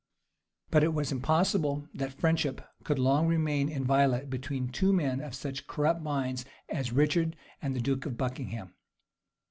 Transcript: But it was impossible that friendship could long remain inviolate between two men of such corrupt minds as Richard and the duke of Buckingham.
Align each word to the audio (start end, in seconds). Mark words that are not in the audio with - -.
But 0.71 0.83
it 0.83 0.95
was 0.95 1.11
impossible 1.11 1.87
that 1.93 2.11
friendship 2.11 2.61
could 2.83 2.97
long 2.97 3.27
remain 3.27 3.69
inviolate 3.69 4.31
between 4.31 4.69
two 4.69 4.91
men 4.91 5.21
of 5.21 5.35
such 5.35 5.67
corrupt 5.67 6.01
minds 6.01 6.43
as 6.69 6.91
Richard 6.91 7.35
and 7.61 7.75
the 7.75 7.81
duke 7.81 8.07
of 8.07 8.17
Buckingham. 8.17 8.73